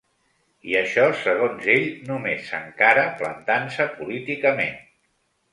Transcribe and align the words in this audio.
I 0.69 0.71
això, 0.79 1.03
segons 1.19 1.67
ell, 1.75 1.85
només 2.09 2.49
s’encara 2.53 3.05
plantant-se 3.21 3.87
políticament. 4.01 4.85